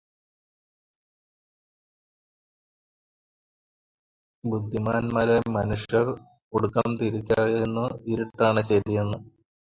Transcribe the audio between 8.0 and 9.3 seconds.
ഇരുട്ടാണ് ശരിയെന്ന്